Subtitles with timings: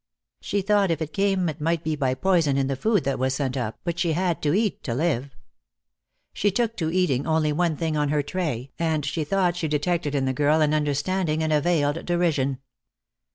[0.39, 3.35] She thought if it came it might be by poison in the food that was
[3.35, 5.29] sent up, but she had to eat to live.
[6.33, 10.15] She took to eating only one thing on her tray, and she thought she detected
[10.15, 12.57] in the girl an understanding and a veiled derision.